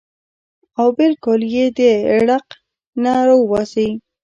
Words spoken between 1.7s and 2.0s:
د